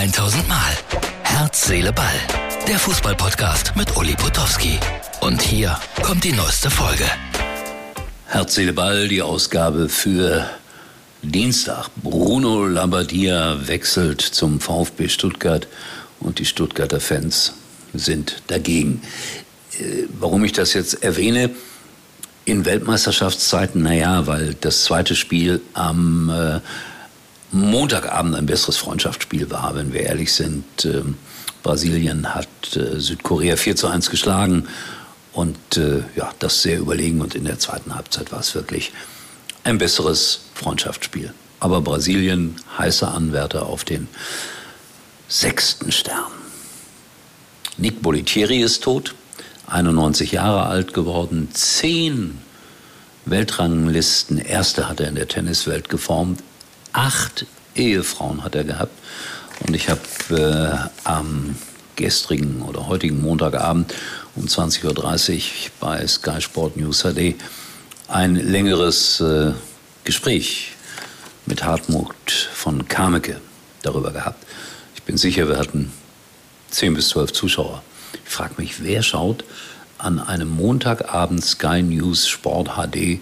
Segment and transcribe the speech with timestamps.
[0.00, 0.72] 1000 Mal.
[1.24, 2.06] Herz, Seele, Ball.
[2.66, 4.78] Der Fußballpodcast mit Uli Potowski.
[5.20, 7.04] Und hier kommt die neueste Folge.
[8.24, 10.48] Herz, Seele, Ball, die Ausgabe für
[11.20, 11.90] Dienstag.
[11.96, 15.68] Bruno Labbadia wechselt zum VfB Stuttgart
[16.18, 17.52] und die Stuttgarter Fans
[17.92, 19.02] sind dagegen.
[19.78, 21.50] Äh, warum ich das jetzt erwähne?
[22.46, 26.60] In Weltmeisterschaftszeiten, naja, weil das zweite Spiel am äh,
[27.52, 30.84] Montagabend ein besseres Freundschaftsspiel war, wenn wir ehrlich sind.
[30.84, 31.16] Ähm,
[31.62, 34.68] Brasilien hat äh, Südkorea 4 zu 1 geschlagen
[35.32, 38.92] und äh, ja, das sehr überlegen und in der zweiten Halbzeit war es wirklich
[39.64, 41.34] ein besseres Freundschaftsspiel.
[41.58, 44.08] Aber Brasilien heißer Anwärter auf den
[45.28, 46.32] sechsten Stern.
[47.76, 49.14] Nick Bolitieri ist tot,
[49.66, 52.38] 91 Jahre alt geworden, zehn
[53.26, 56.42] Weltranglisten, erste hat er in der Tenniswelt geformt,
[56.92, 58.92] acht Ehefrauen hat er gehabt.
[59.66, 61.56] Und ich habe äh, am
[61.96, 63.94] gestrigen oder heutigen Montagabend
[64.34, 65.42] um 20.30 Uhr
[65.80, 67.34] bei Sky Sport News HD
[68.08, 69.52] ein längeres äh,
[70.04, 70.72] Gespräch
[71.46, 72.14] mit Hartmut
[72.52, 73.40] von Kameke
[73.82, 74.44] darüber gehabt.
[74.94, 75.92] Ich bin sicher, wir hatten
[76.70, 77.82] 10 bis 12 Zuschauer.
[78.24, 79.44] Ich frage mich, wer schaut
[79.98, 83.20] an einem Montagabend Sky News Sport HD,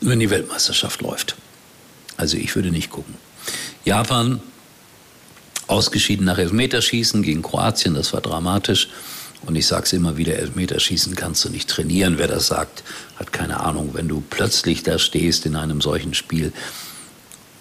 [0.00, 1.36] wenn die Weltmeisterschaft läuft?
[2.18, 3.14] Also ich würde nicht gucken.
[3.86, 4.42] Japan
[5.68, 8.88] ausgeschieden nach Elfmeterschießen gegen Kroatien, das war dramatisch.
[9.46, 12.18] Und ich sage es immer wieder, Elfmeterschießen kannst du nicht trainieren.
[12.18, 12.82] Wer das sagt,
[13.16, 13.90] hat keine Ahnung.
[13.92, 16.52] Wenn du plötzlich da stehst in einem solchen Spiel,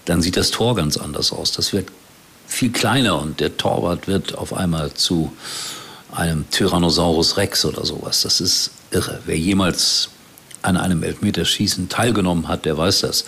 [0.06, 1.52] dann sieht das Tor ganz anders aus.
[1.52, 1.90] Das wird
[2.48, 5.32] viel kleiner und der Torwart wird auf einmal zu
[6.12, 8.22] einem Tyrannosaurus Rex oder sowas.
[8.24, 9.20] Das ist irre.
[9.26, 10.10] Wer jemals
[10.64, 13.26] an einem Elfmeterschießen teilgenommen hat, der weiß das.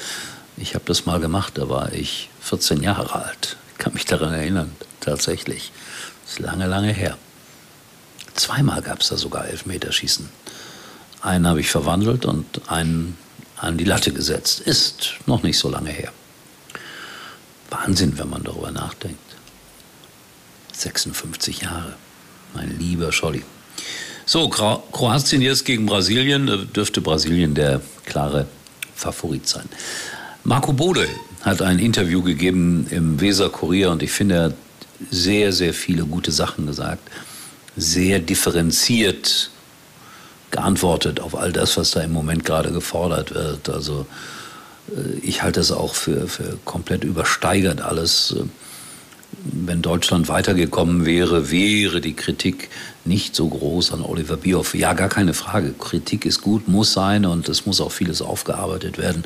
[0.62, 3.58] Ich habe das mal gemacht, da war ich 14 Jahre alt.
[3.72, 5.72] Ich kann mich daran erinnern, tatsächlich.
[6.24, 7.18] Das ist lange, lange her.
[8.36, 10.30] Zweimal gab es da sogar Elfmeterschießen.
[11.22, 13.18] Einen habe ich verwandelt und einen
[13.58, 14.60] an die Latte gesetzt.
[14.60, 16.12] Ist noch nicht so lange her.
[17.70, 19.20] Wahnsinn, wenn man darüber nachdenkt.
[20.74, 21.96] 56 Jahre,
[22.54, 23.44] mein lieber Scholli.
[24.26, 26.48] So, Kroatien jetzt gegen Brasilien.
[26.48, 28.48] Da dürfte Brasilien der klare
[28.96, 29.68] Favorit sein.
[30.50, 31.08] Marco Bode
[31.42, 34.56] hat ein Interview gegeben im Weser Kurier und ich finde, er hat
[35.12, 37.08] sehr, sehr viele gute Sachen gesagt.
[37.78, 39.52] Sehr differenziert
[40.50, 43.70] geantwortet auf all das, was da im Moment gerade gefordert wird.
[43.70, 44.08] Also
[44.88, 48.36] äh, ich halte das auch für, für komplett übersteigert alles.
[49.44, 52.70] Wenn Deutschland weitergekommen wäre, wäre die Kritik
[53.06, 54.74] nicht so groß an Oliver Bierhoff.
[54.74, 55.74] Ja, gar keine Frage.
[55.74, 59.24] Kritik ist gut, muss sein und es muss auch vieles aufgearbeitet werden.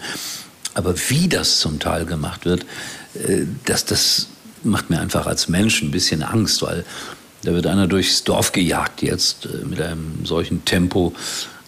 [0.74, 2.66] Aber wie das zum Teil gemacht wird,
[3.16, 4.28] äh, das, das
[4.64, 6.86] macht mir einfach als Mensch ein bisschen Angst, weil
[7.44, 11.14] da wird einer durchs Dorf gejagt jetzt äh, mit einem solchen Tempo,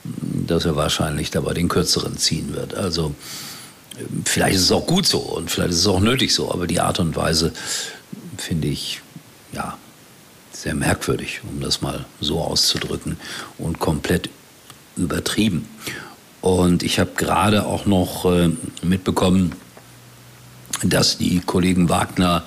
[0.03, 2.75] dass er wahrscheinlich dabei den Kürzeren ziehen wird.
[2.75, 3.15] Also
[4.25, 6.79] vielleicht ist es auch gut so und vielleicht ist es auch nötig so, aber die
[6.79, 7.53] Art und Weise
[8.37, 9.01] finde ich
[9.51, 9.77] ja
[10.51, 13.17] sehr merkwürdig, um das mal so auszudrücken
[13.57, 14.29] und komplett
[14.95, 15.67] übertrieben.
[16.45, 18.51] Und ich habe gerade auch noch äh,
[18.83, 19.53] mitbekommen,
[20.83, 22.43] dass die Kollegen Wagner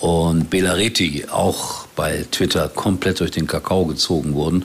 [0.00, 4.64] und Belareti auch bei Twitter komplett durch den Kakao gezogen wurden.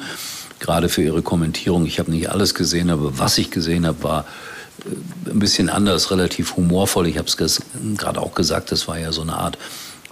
[0.59, 1.87] Gerade für ihre Kommentierung.
[1.87, 4.25] Ich habe nicht alles gesehen, aber was ich gesehen habe, war
[4.85, 7.07] äh, ein bisschen anders, relativ humorvoll.
[7.07, 7.63] Ich habe es
[7.97, 9.57] gerade auch gesagt, das war ja so eine Art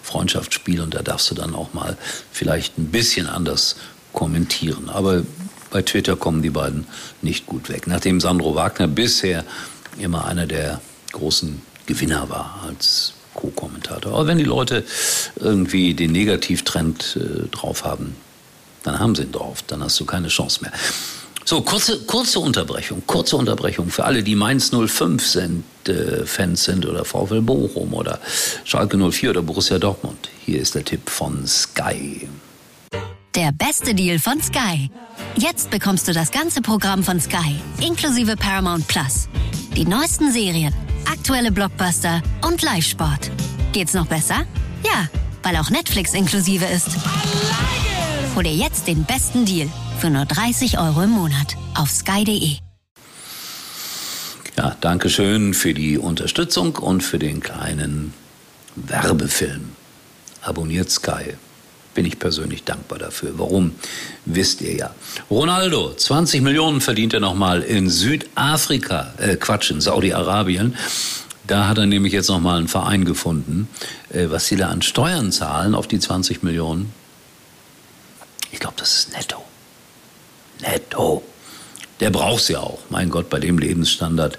[0.02, 1.98] Freundschaftsspiel und da darfst du dann auch mal
[2.32, 3.76] vielleicht ein bisschen anders
[4.12, 4.90] kommentieren.
[4.90, 5.22] Aber
[5.72, 6.88] bei Twitter kommen die beiden
[7.22, 7.88] nicht gut weg.
[7.88, 9.44] Nachdem Sandro Wagner bisher
[10.00, 10.82] immer einer der
[11.12, 14.14] großen Gewinner war als Co-Kommentator.
[14.14, 14.84] Aber wenn die Leute
[15.38, 18.16] irgendwie den Negativtrend äh, drauf haben,
[18.84, 19.64] dann haben sie ihn drauf.
[19.68, 20.72] Dann hast du keine Chance mehr.
[21.46, 26.86] So, kurze, kurze Unterbrechung, kurze Unterbrechung für alle, die Mainz 05 sind, äh, Fans sind
[26.86, 28.20] oder VfL Bochum oder
[28.66, 30.30] Schalke 04 oder Borussia Dortmund.
[30.46, 32.28] Hier ist der Tipp von Sky.
[33.34, 34.92] Der beste Deal von Sky.
[35.38, 39.30] Jetzt bekommst du das ganze Programm von Sky, inklusive Paramount Plus.
[39.76, 40.74] Die neuesten Serien,
[41.10, 43.32] aktuelle Blockbuster und Live-Sport.
[43.72, 44.46] Geht's noch besser?
[44.84, 45.08] Ja,
[45.44, 46.90] weil auch Netflix inklusive ist.
[48.36, 52.58] Hol dir jetzt den besten Deal für nur 30 Euro im Monat auf sky.de.
[54.58, 58.14] Ja, danke schön für die Unterstützung und für den kleinen
[58.76, 59.72] Werbefilm.
[60.42, 61.36] Abonniert Sky
[61.94, 63.34] bin ich persönlich dankbar dafür.
[63.38, 63.76] Warum,
[64.26, 64.96] wisst ihr ja.
[65.30, 70.76] Ronaldo, 20 Millionen verdient er nochmal in Südafrika, äh Quatsch, in Saudi-Arabien.
[71.48, 73.68] Da hat er nämlich jetzt noch mal einen Verein gefunden,
[74.10, 76.94] äh, was sie da an Steuern zahlen auf die 20 Millionen.
[78.52, 79.44] Ich glaube, das ist netto.
[80.62, 81.24] Netto.
[82.00, 82.80] Der braucht's ja auch.
[82.90, 84.38] Mein Gott, bei dem Lebensstandard,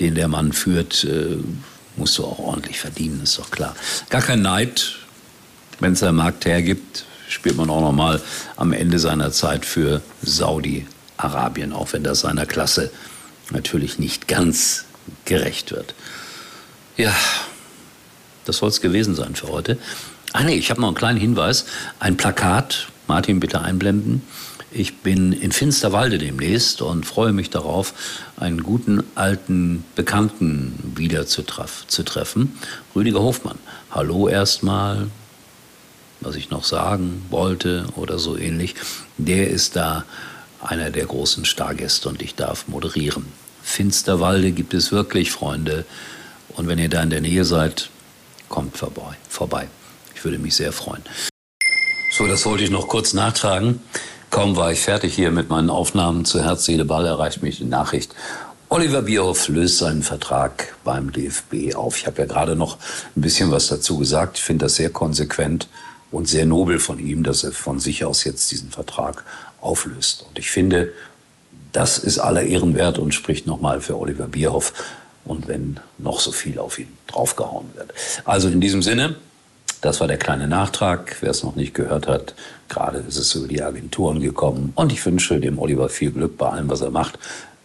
[0.00, 1.36] den der Mann führt, äh,
[1.96, 3.74] musst du auch ordentlich verdienen, ist doch klar.
[4.08, 4.96] Gar kein Neid,
[5.80, 8.20] wenn es der Markt hergibt, spielt man auch noch mal
[8.56, 12.90] am Ende seiner Zeit für Saudi-Arabien, auch wenn das seiner Klasse
[13.50, 14.84] natürlich nicht ganz
[15.24, 15.94] gerecht wird.
[16.96, 17.14] Ja,
[18.44, 19.78] das soll es gewesen sein für heute.
[20.32, 21.66] Ah nee, ich habe noch einen kleinen Hinweis.
[22.00, 24.22] Ein Plakat, Martin bitte einblenden.
[24.70, 27.92] Ich bin in Finsterwalde demnächst und freue mich darauf,
[28.38, 31.44] einen guten alten Bekannten wieder zu,
[31.88, 32.58] zu treffen.
[32.96, 33.58] Rüdiger Hofmann.
[33.90, 35.08] Hallo erstmal,
[36.24, 38.74] was ich noch sagen wollte oder so ähnlich.
[39.18, 40.04] Der ist da
[40.60, 43.26] einer der großen Stargäste und ich darf moderieren.
[43.62, 45.84] Finsterwalde gibt es wirklich, Freunde.
[46.56, 47.90] Und wenn ihr da in der Nähe seid,
[48.48, 49.16] kommt vorbei.
[49.28, 49.68] vorbei.
[50.14, 51.02] Ich würde mich sehr freuen.
[52.16, 53.80] So, das wollte ich noch kurz nachtragen.
[54.30, 57.64] Kaum war ich fertig hier mit meinen Aufnahmen zu Herz, Seele, Ball, erreicht mich die
[57.64, 58.14] Nachricht.
[58.68, 61.98] Oliver Bierhoff löst seinen Vertrag beim DFB auf.
[61.98, 62.78] Ich habe ja gerade noch
[63.14, 64.38] ein bisschen was dazu gesagt.
[64.38, 65.68] Ich finde das sehr konsequent
[66.12, 69.24] und sehr nobel von ihm, dass er von sich aus jetzt diesen Vertrag
[69.60, 70.26] auflöst.
[70.28, 70.92] Und ich finde,
[71.72, 74.72] das ist aller Ehren wert und spricht nochmal für Oliver Bierhoff.
[75.24, 77.92] Und wenn noch so viel auf ihn draufgehauen wird.
[78.24, 79.14] Also in diesem Sinne,
[79.80, 81.16] das war der kleine Nachtrag.
[81.20, 82.34] Wer es noch nicht gehört hat,
[82.68, 84.72] gerade ist es über die Agenturen gekommen.
[84.74, 87.18] Und ich wünsche dem Oliver viel Glück bei allem, was er macht.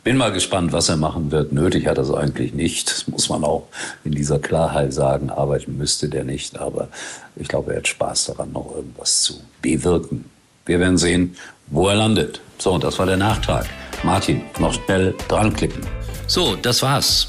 [0.07, 1.51] Bin mal gespannt, was er machen wird.
[1.51, 2.89] Nötig hat er es eigentlich nicht.
[2.89, 3.67] Das muss man auch
[4.05, 5.29] in dieser Klarheit sagen.
[5.29, 6.57] Arbeiten müsste der nicht.
[6.57, 6.87] Aber
[7.35, 10.23] ich glaube, er hat Spaß daran, noch irgendwas zu bewirken.
[10.65, 11.35] Wir werden sehen,
[11.71, 12.39] wo er landet.
[12.57, 13.65] So, und das war der Nachtrag.
[14.03, 15.81] Martin, noch schnell dran klicken.
[16.25, 17.27] So, das war's.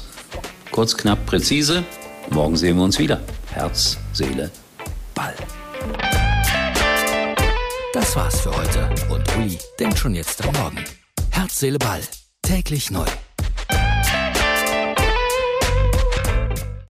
[0.71, 1.83] Kurz, knapp, präzise.
[2.29, 3.19] Morgen sehen wir uns wieder.
[3.51, 4.49] Herz, Seele,
[5.13, 5.35] Ball.
[7.91, 8.89] Das war's für heute.
[9.09, 10.85] Und Uli denkt schon jetzt am Morgen.
[11.31, 11.99] Herz, Seele, Ball.
[12.49, 13.05] Täglich neu.